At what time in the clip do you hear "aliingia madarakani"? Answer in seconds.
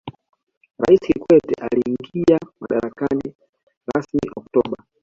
1.61-3.35